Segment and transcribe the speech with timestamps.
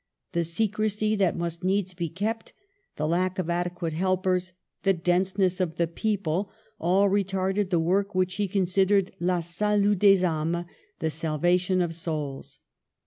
[0.31, 2.53] The secrecy that must needs be kept,
[2.95, 8.15] the lack of adequate helpers, the dense ness of the people,— all retarded the work
[8.15, 10.65] which she considered la sahU des dines("
[11.01, 12.57] the salvation of souls.")